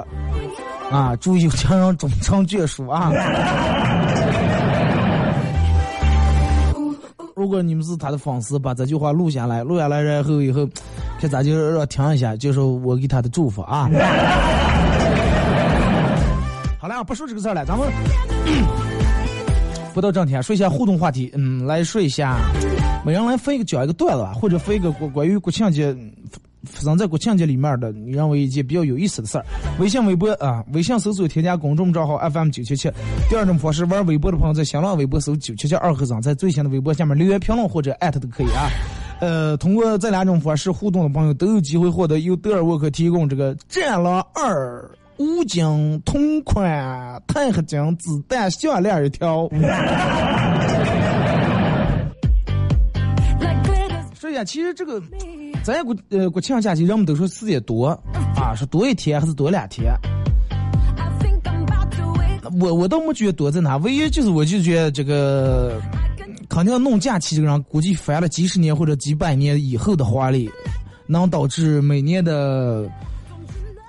[0.91, 1.15] 啊！
[1.19, 3.11] 祝有情人终成眷属啊！
[7.35, 10.67] 如果你们是他的粉丝，把这句话录下来，录下来，然后以后
[11.19, 13.89] 看咱就让听一下，就是我给他的祝福啊！
[16.79, 17.89] 好了，不说这个事儿了，咱们
[19.93, 21.31] 不到正题，说一下互动话题。
[21.33, 22.37] 嗯，来说一下，
[23.03, 25.95] 每人来分一个讲一个段子吧，或者分一个关关于国庆节
[26.63, 29.45] 发生在国庆节里面的，你认为一件比较有意思的事儿。
[29.79, 32.89] 微信、微博啊，微信搜索添加公众账号 FM 九七七。
[33.29, 38.69] 第二种方式，玩微博的朋友在新浪微博搜九七七二和尚，在最新的微博下面留言评论或者艾特都可以啊。
[39.19, 44.81] 呃，通过这两种方式互动的朋友都有机会获得由德尔沃克提供这个《战狼二》。
[45.17, 49.47] 五金同款钛合金子弹项链一条。
[54.19, 54.99] 说一下，其实这个
[55.63, 57.87] 咱国呃国庆假期，人们都说时间多
[58.35, 59.93] 啊，是多一天还是多两天。
[62.59, 65.81] 我我倒没觉得多在哪，唯一就是我就觉得这个
[66.49, 70.51] 肯定弄假期这个人估计翻了几十年或者几百年以后的华丽，
[71.07, 72.87] 能导致每年的。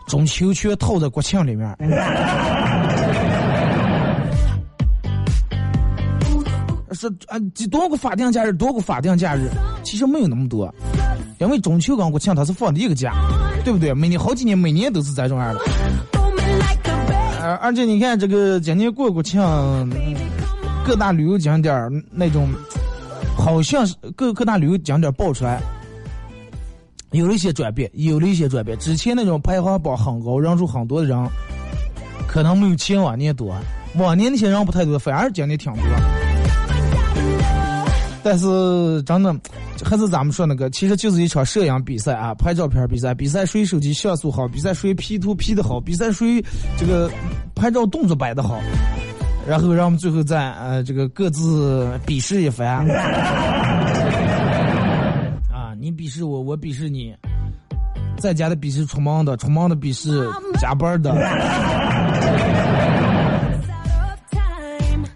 [0.06, 1.66] 中秋全套在国庆里面，
[7.04, 9.50] 这啊，这多个法定假日，多个法定假日，
[9.82, 10.72] 其实没有那么多，
[11.38, 13.12] 因为中秋跟国庆它是放的一个假，
[13.62, 13.92] 对不对？
[13.92, 15.60] 每年好几年，每年都是这样的。
[17.42, 19.40] 而而且你看这个今年过国庆，
[20.86, 22.48] 各大旅游景点那种，
[23.36, 25.60] 好像是各各大旅游景点爆出来。
[27.10, 28.76] 有了一些转变，有了一些转变。
[28.78, 31.16] 之前那种排行榜很高、人数很多的人，
[32.26, 33.54] 可能没有前往年多。
[33.96, 35.82] 往年那些人不太多，反而今年挺多。
[38.24, 39.36] 但是真的，
[39.84, 46.42] 还是咱们说那个，其实就是一场摄影比赛啊，拍照片比赛，比赛谁手机像素好，比赛谁 P 图 P 的好，比赛谁
[46.78, 47.10] 这个
[47.54, 48.58] 拍照动作摆的好，
[49.46, 52.88] 然后让我们最后再呃这个各自比试一番。
[55.52, 55.74] 啊。
[55.78, 57.14] 你鄙视我，我鄙视你，
[58.16, 60.26] 在家的鄙视出门的，出门的鄙视
[60.58, 61.12] 加班的，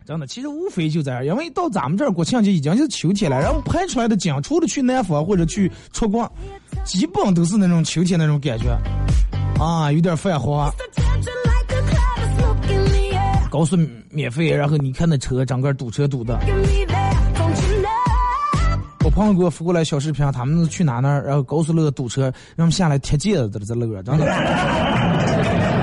[0.09, 6.27] 真的，其实无非就这样，因为到咱们这儿国庆节已经是秋天了，然后拍出来的景，除了去南方或者去出国，
[6.83, 8.75] 基本都是那种秋天那种感觉，
[9.63, 10.73] 啊，有点泛黄，
[13.51, 13.77] 高速
[14.09, 16.41] 免费，然后你看那车整个堵车堵的。
[19.05, 21.23] 我朋友给我发过来小视频，他们去哪呢？
[21.23, 25.78] 然后高速路堵车，让我们下来贴戒指在路上，真的。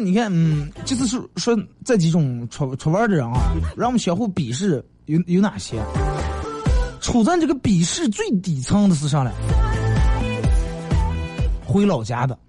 [0.00, 5.76] 你看，嗯，就是说说这几种出出玩的人啊，让我们相互鄙视有有哪些？
[7.00, 9.30] 处在这个鄙视最底层的是啥呢？
[11.66, 12.38] 回老家的。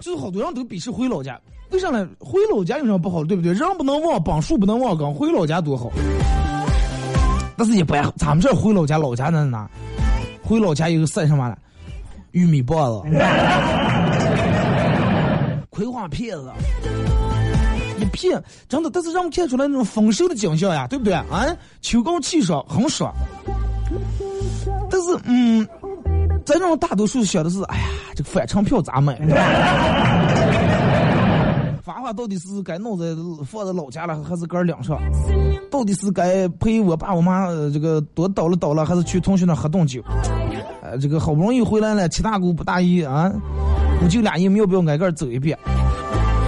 [0.00, 1.38] 就是好多人都鄙视回老家，
[1.70, 2.08] 为啥呢？
[2.18, 3.22] 回老家有什么不好？
[3.24, 3.52] 对不对？
[3.52, 5.90] 人不能忘帮，树不能忘岗，回老家多好。
[7.56, 9.68] 但是也不爱，咱们这回老家，老家在哪？
[10.42, 11.58] 回老家以后晒什么了？
[12.32, 13.08] 玉米棒子，
[15.80, 16.52] 葵花片子，
[17.98, 18.90] 一片真的。
[18.90, 21.14] 但是让我看出来那种丰收的景象呀，对不对？
[21.14, 23.10] 啊，秋高气爽，很爽。
[24.90, 25.66] 但是，嗯。
[26.44, 29.18] 咱这种大多数想的是，哎呀，这个返程票咋买？
[31.86, 33.06] 娃娃到底是该弄在
[33.46, 34.98] 放在老家了，还是搁领上？
[35.70, 40.02] 到底是该陪我爸我妈这个多倒了倒了，还是去同学那喝顿酒？
[40.82, 43.32] 呃这个好不容易回来了，七大姑八大姨啊，
[44.00, 45.56] 姑舅俩人要不要挨个走一遍？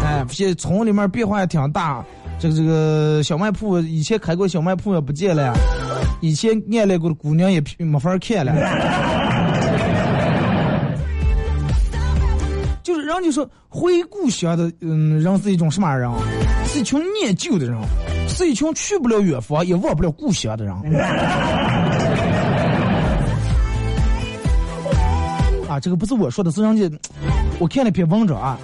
[0.05, 2.05] 哎，现在村里面变化也挺大，
[2.41, 5.55] 这个这个小卖铺以前开过小卖铺也不见了，
[6.21, 8.53] 以前暗恋过的姑娘也没法看了。
[12.83, 16.11] 就是人家说回故乡的，嗯，人是一种什么人？
[16.67, 17.79] 是一群念旧的人，
[18.29, 20.75] 是一群去不了远方也忘不了故乡的人。
[25.69, 26.91] 啊，这个不是我说的，是人家，
[27.63, 28.59] 我看了篇文章啊。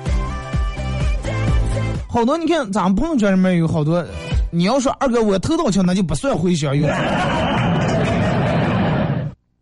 [2.09, 4.05] 好多你看咱们朋友圈里面有好多，
[4.51, 6.85] 你要说二哥我头道去，那就不算回乡游。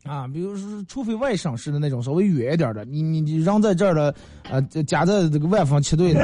[0.08, 4.14] 啊，比如说，除非外省市的那种稍微远一点的，你你你扔在这儿的，
[4.48, 6.20] 呃，夹在这个外方七队的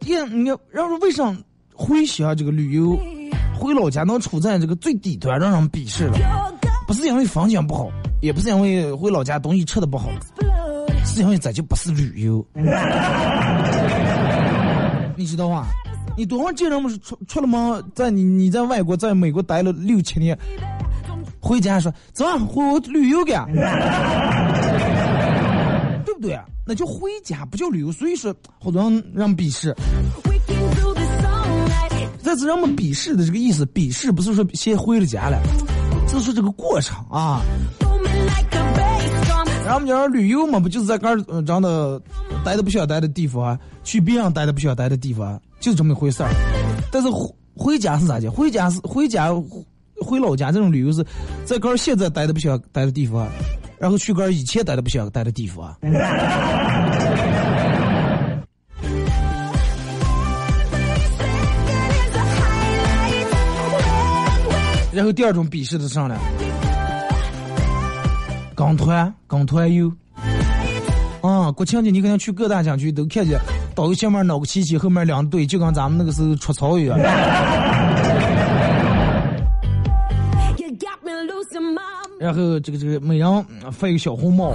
[0.00, 1.36] 你看，让说为啥
[1.74, 2.98] 回乡这个旅游，
[3.54, 6.16] 回老家能处在这个最底端，让人鄙视了？
[6.88, 7.90] 不是因为房价不好，
[8.22, 10.08] 也不是因为回老家东西吃的不好，
[11.04, 12.42] 是因为这就不是旅游，
[15.14, 15.66] 你知道吧？
[16.16, 20.34] 你多少见人们出出了门，在你你在外国，在美国待了六七年，
[21.40, 23.32] 回家说走啊，回我旅游去，
[26.06, 26.40] 对不对？
[26.66, 27.92] 那叫回家，不叫旅游。
[27.92, 29.76] 所以说，好多人让鄙视，
[32.22, 33.66] 这是让我们鄙视的这个意思。
[33.66, 35.38] 鄙视不是说先回了家了，
[36.08, 37.40] 就是这个过程啊。
[39.64, 42.00] 然后我们讲旅游嘛，不就是在这儿呃这样的
[42.42, 46.30] 待的不想待的地方啊，去别人待的不想待的地方，就是这么一回事儿。
[46.90, 48.30] 但是回回家是咋的？
[48.30, 49.28] 回家是回家
[50.00, 51.04] 回老家这种旅游是
[51.44, 53.28] 在这儿现在待的不想待的地方，
[53.78, 55.76] 然后去这儿以前待的不想待的地方。
[64.98, 66.18] 然后第二种鄙视的上来，
[68.52, 69.92] 港团港团游。
[71.22, 73.38] 啊、国庆节你可能去各大景区都看见
[73.76, 76.98] 导游前面脑个齐齐，后面两队，就跟咱们那个时候出草一样。
[82.18, 84.52] 然后这个这个每人嗯发一个小红帽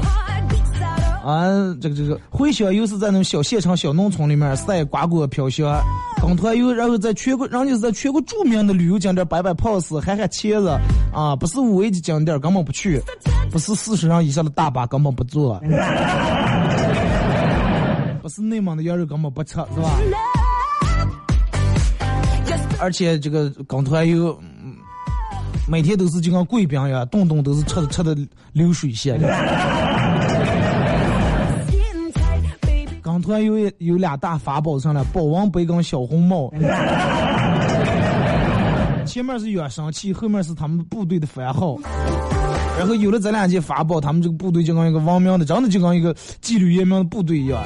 [1.23, 1.47] 啊，
[1.81, 5.81] 这个这个茴香又是在那种小县城、小农村里面晒瓜果飘香，
[6.21, 10.77] 跟团游，然后在全国，人家是在全国著名的旅游景点摆摆 pose、喊喊茄子
[11.13, 13.01] 啊，不是五 A 级景点根本不去，
[13.49, 15.61] 不是四十人以上的大巴根本不坐，
[18.21, 19.97] 不是内蒙的羊肉根本不吃，是吧？
[22.79, 24.37] 而且这个跟团游，
[25.69, 28.17] 每天都是就跟贵宾一样，顿顿都是吃的吃的
[28.51, 29.17] 流水线
[33.23, 36.51] 突然有有俩大法宝上来，保温杯跟小红帽。
[39.05, 41.77] 前面是远升旗，后面是他们部队的番号。
[42.77, 47.61] 然后有了这两件法宝，他们这个部队就跟一个文明的，真的就跟一个纪律严明的部队一样。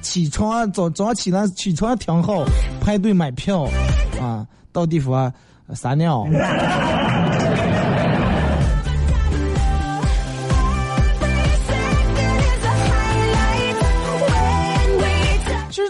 [0.00, 2.44] 起床早早起来起床挺好，
[2.80, 3.64] 排队买票，
[4.20, 5.32] 啊，到地方
[5.74, 6.26] 撒尿。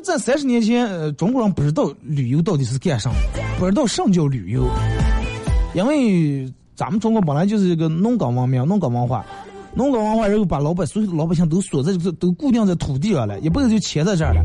[0.03, 3.11] 在三十年前，呃，中国人不知道旅游到底是干啥，
[3.59, 4.65] 不知道什么叫旅游，
[5.75, 9.25] 因为咱们中国本来就是一个农耕文明、农耕文化，
[9.75, 14.43] 农耕文化，然后把老百所有的老百姓都锁在这，都固定在土地上了，一辈子就牵在这儿了。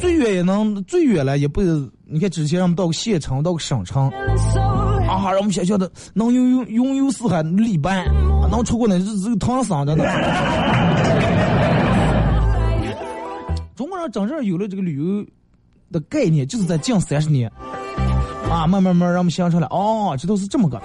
[0.00, 1.60] 最远也能，最远了也不，
[2.06, 4.08] 你看之前让我们到个县城，到个省城，
[5.06, 10.04] 啊，让我们学校的能拥有拥有四海礼拜，啊能出国的这这唐僧的呢。
[13.78, 15.24] 中国人真正有了这个旅游
[15.92, 17.48] 的概念，就是在近三十年，
[18.50, 20.82] 啊，慢慢慢让我们想出来，哦，这都是这么个。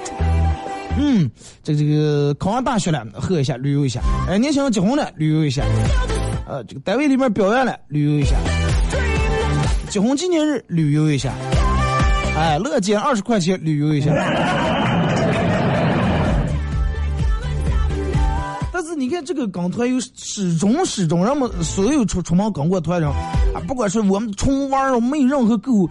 [0.99, 1.27] 嗯，
[1.63, 5.63] 这个这个考上大学了，喝一下，旅游一下；哎，年轻人结婚了，旅游一下；
[6.47, 8.35] 呃，这个单位里面表演了，旅游一下；
[9.89, 11.31] 结婚纪念日，旅游一下；
[12.37, 14.11] 哎，乐减二十块钱，旅游一下。
[18.83, 25.89] 是你看这个港团有始终始终，让我们所有出出门港过团人啊，不管是我们出玩儿没有任何购物，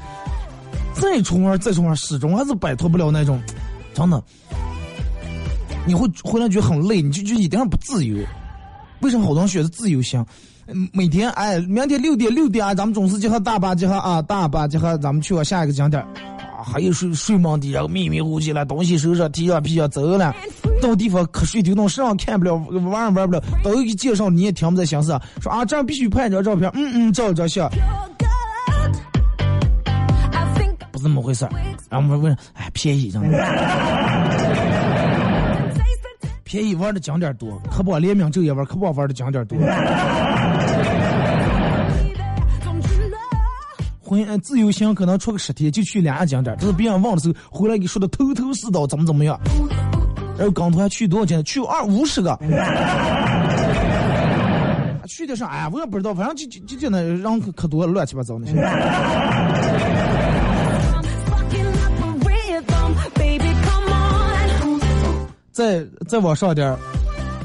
[0.95, 3.41] 再出玩儿再出玩儿，始终还是摆脱不了那种，
[3.95, 4.23] 真的，
[5.87, 8.17] 你会回来觉得很累，你就就一点不自由。
[9.01, 10.25] 为什么好多人选择自由行？
[10.93, 16.01] 每天哎，明天六点六点啊，咱们总是集合大巴集合啊，大巴集合，咱们去往下一个景点
[16.63, 20.35] 还有睡睡梦地，然后迷迷糊糊了，东西收拾，提上皮箱走了，
[20.81, 27.71] 到地方瞌睡就动，身上看不了，玩也玩不了，导游一介绍你也听不在心思，说啊这样必须拍一张照片，嗯嗯，照一张相，
[30.93, 31.47] 不是那么回事。
[31.91, 33.39] 然后我们问，哎，便宜，真的。
[36.45, 39.57] 便宜玩的景点多，可不联名这也玩，可不玩的景点多。
[44.43, 49.39] 自由行可能出个十天就去两个景点，这是别人忘的时候回来给说的头头是道，怎么怎么样。
[50.37, 51.45] 然后港团去多少景点？
[51.45, 52.39] 去二五十个。
[55.09, 58.55] 去的是哎呀，我也不知道，反正就就就那人可可多，乱七八糟那些。
[65.53, 66.79] 再再往上点儿，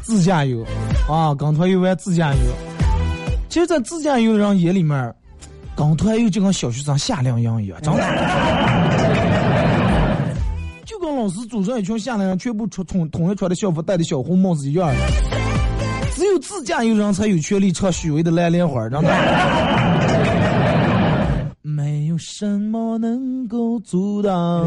[0.01, 0.65] 自驾游
[1.09, 2.39] 啊，港团游玩自驾游。
[3.49, 5.13] 其实，在自驾游的人眼里面，
[5.78, 8.01] 港团游就跟小学生夏令营一样，真的。
[10.84, 14.91] 就跟老师组织一群夏令营，全部穿统统一穿的校服，戴的小红帽子一样。
[16.15, 19.09] 只有自驾游人才有权利唱许巍的《蓝莲花》，真的。
[21.61, 24.65] 没有什么能够阻挡。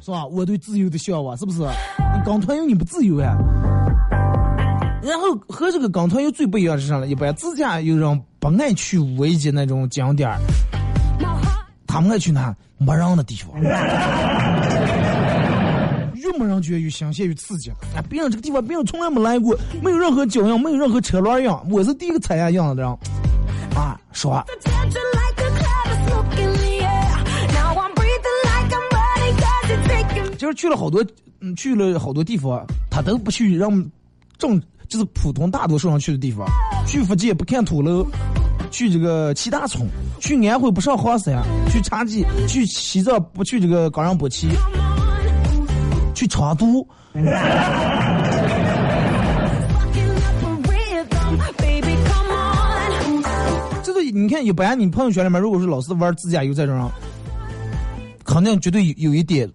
[0.00, 0.26] 是吧？
[0.26, 1.60] 我对自由的向往，是不是？
[1.60, 3.36] 你港团游你不自由呀？
[5.02, 7.06] 然后和这个港团游最不一样是啥呢？
[7.06, 10.40] 一般自驾游人不爱去危险那种景点儿，
[11.86, 13.60] 他们爱去那没人的地方。
[16.14, 17.70] 越没人觉得越新鲜越刺激。
[17.94, 22.88] 哎，别人这个地方别人从来没来过，没有任何脚印，没有任何车轮印，我是第一个踩下印的人。
[23.76, 27.18] 啊，爽！Attention like a cloud of smoke in the air.
[27.52, 31.04] Now I'm breathing like I'm running 'cause it's taking 就是去了好多，
[31.40, 33.70] 嗯，去了好多地方，他都不去让
[34.38, 36.46] 正，就是普通大多数人去的地方。
[36.86, 38.06] 去福建不看土楼，
[38.70, 44.48] 去这个七大村，去安徽不上黄山，去茶几，去西藏不去这个冈仁波齐，
[46.14, 46.86] 去成都。
[53.82, 56.90] 这个你看，一般你朋友圈里面，如果是老是玩自驾游这种，
[58.24, 59.48] 肯定绝对有有一点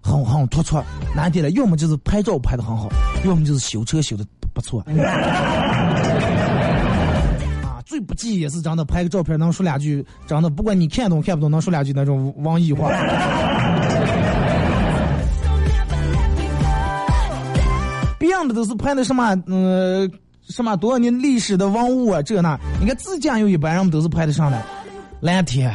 [0.00, 0.82] 很很突出，
[1.14, 1.50] 哪一点呢？
[1.50, 2.88] 要么就是拍照拍的很好，
[3.24, 4.82] 要么就是修车修的不错。
[8.00, 12.90] 不济也是真的拍个照片能说两句，真的不管你看懂看不懂，能说两句那种网易话。
[18.18, 20.08] 别样的都是拍的什么呃
[20.48, 24.62] 什么多少年历史的文物啊这那，你看自驾游一般人们都是拍的上来？
[25.20, 25.74] 蓝天、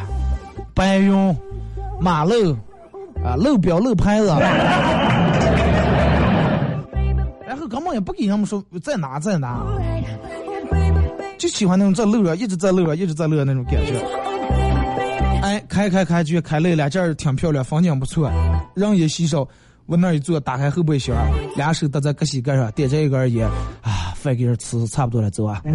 [0.74, 1.36] 白云、
[2.00, 2.56] 马路
[3.24, 4.28] 啊，路标、路牌子，
[7.46, 9.62] 然后根本也不给人们说在哪在哪，
[11.44, 14.02] 就喜欢那种在路上一直在路上一直在路上那种感觉。
[15.42, 18.32] 哎，开开开就开累了，这儿挺漂亮，风景不错，
[18.74, 19.46] 人也稀少。
[19.88, 21.14] 往那儿一坐，打开后备箱，
[21.54, 23.46] 俩手搭在搁膝盖上，点着一根烟，
[23.82, 25.60] 啊，饭给人吃，差不多了，走啊。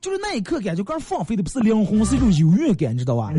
[0.00, 3.30] 就是那一刻感觉，刚放飞的不是灵魂，是一种优越感，你知道吧？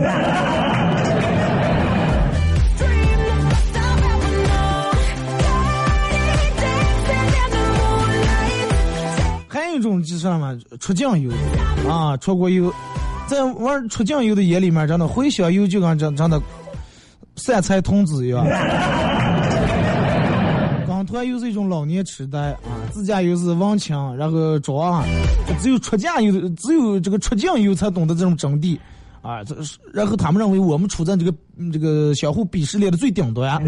[9.87, 11.31] 种就算嘛出境游
[11.89, 12.73] 啊，出国游，
[13.27, 16.41] 在玩出境游的眼里面，真的回乡游就跟真真的
[17.35, 18.45] 三菜童子一样。
[20.87, 25.03] 港团游是一种老年痴呆啊，自驾游是忘情，然后装，
[25.59, 28.79] 只有出家游的，只有这个出境游才懂得这种真谛
[29.21, 29.43] 啊。
[29.43, 31.31] 这是然后他们认为我们处在这个
[31.71, 33.61] 这个相互鄙视链的最顶端。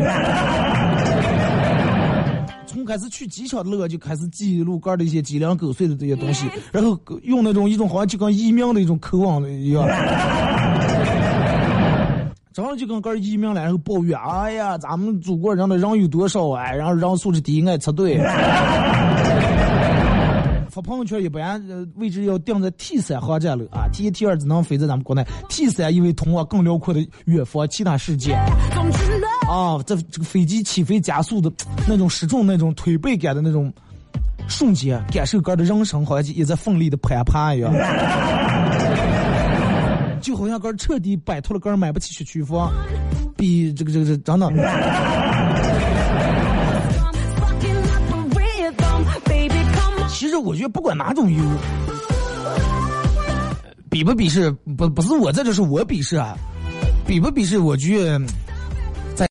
[2.89, 9.87] 从开始去机场的那个就开始记录杆的一些鸡零狗碎的这些东西，然后用那种一种好像就跟移民的一种渴望一样，
[12.51, 18.19] 真的就跟杆移民了，然后抱怨，哎呀，咱们祖国人的人有多少啊，然后人素质低，爱插队。
[20.71, 28.37] 发朋友圈一般呃位置要定在 T 三航站楼啊，T 一 T 二只能飞在咱们国内，T 三因为通往更辽阔的远方其他世界。
[29.49, 31.51] 啊，这这个飞机起飞加速的
[31.87, 33.73] 那种失重、那种推背感的那种
[34.47, 37.73] 瞬间，感受杆的人生好像也在奋力的攀爬一样，
[40.21, 42.71] 就好像杆彻底摆脱了杆买不起学区房，
[43.35, 44.61] 比这个这个这个真的，Fucking
[47.89, 50.09] up a rhythm, baby, come on.
[50.09, 51.43] 其实我觉得不管哪种优，
[53.89, 56.37] 比不鄙视不不是我在这就是我鄙视啊，
[57.07, 58.21] 比不鄙视我觉得